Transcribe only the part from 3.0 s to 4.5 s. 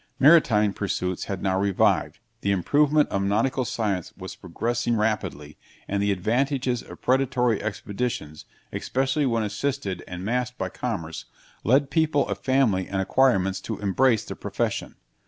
of nautical science was